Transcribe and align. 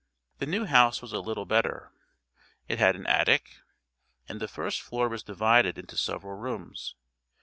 The 0.39 0.47
new 0.47 0.65
house 0.65 0.99
was 1.03 1.13
a 1.13 1.19
little 1.19 1.45
better, 1.45 1.91
it 2.67 2.79
had 2.79 2.95
an 2.95 3.05
attic, 3.05 3.59
and 4.27 4.39
the 4.41 4.47
first 4.47 4.81
floor 4.81 5.07
was 5.07 5.21
divided 5.21 5.77
into 5.77 5.95
several 5.95 6.33
rooms. 6.37 6.95